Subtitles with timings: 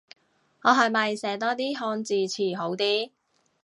[0.63, 3.11] 我係咪寫多啲漢字詞好啲